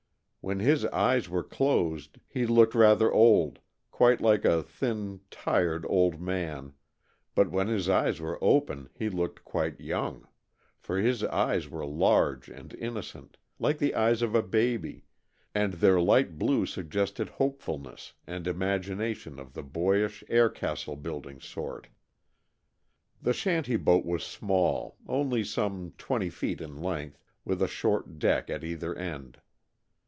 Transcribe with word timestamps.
When 0.43 0.57
his 0.57 0.85
eyes 0.85 1.29
were 1.29 1.43
closed 1.43 2.17
he 2.27 2.47
looked 2.47 2.73
rather 2.73 3.11
old 3.13 3.59
quite 3.91 4.21
like 4.21 4.43
a 4.43 4.63
thin, 4.63 5.19
tired 5.29 5.85
old 5.87 6.19
man 6.19 6.73
but 7.35 7.51
when 7.51 7.67
his 7.67 7.87
eyes 7.87 8.19
were 8.19 8.43
open 8.43 8.89
he 8.95 9.07
looked 9.07 9.45
quite 9.45 9.79
young, 9.79 10.27
for 10.79 10.97
his 10.97 11.23
eyes 11.25 11.69
were 11.69 11.85
large 11.85 12.49
and 12.49 12.73
innocent, 12.73 13.37
like 13.59 13.77
the 13.77 13.93
eyes 13.93 14.23
of 14.23 14.33
a 14.33 14.41
baby, 14.41 15.05
and 15.53 15.73
their 15.73 16.01
light 16.01 16.39
blue 16.39 16.65
suggested 16.65 17.29
hopefulness 17.29 18.13
and 18.25 18.47
imagination 18.47 19.37
of 19.37 19.53
the 19.53 19.61
boyish, 19.61 20.23
aircastle 20.27 20.95
building 20.99 21.39
sort. 21.39 21.85
The 23.21 23.33
shanty 23.33 23.75
boat 23.77 24.05
was 24.07 24.23
small, 24.23 24.97
only 25.07 25.43
some 25.43 25.93
twenty 25.99 26.31
feet 26.31 26.61
in 26.61 26.77
length, 26.81 27.23
with 27.45 27.61
a 27.61 27.67
short 27.67 28.17
deck 28.17 28.49
at 28.49 28.63
either 28.63 28.95
end. 28.95 29.37